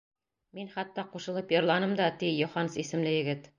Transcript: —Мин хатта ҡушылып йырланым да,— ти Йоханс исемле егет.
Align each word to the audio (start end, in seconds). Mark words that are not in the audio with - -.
—Мин 0.59 0.71
хатта 0.75 1.03
ҡушылып 1.11 1.53
йырланым 1.57 1.95
да,— 2.01 2.09
ти 2.25 2.33
Йоханс 2.41 2.81
исемле 2.87 3.17
егет. 3.23 3.49